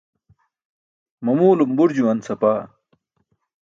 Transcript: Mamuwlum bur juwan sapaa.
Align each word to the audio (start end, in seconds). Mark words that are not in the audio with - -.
Mamuwlum 1.23 1.71
bur 1.77 1.89
juwan 1.97 2.19
sapaa. 2.25 2.61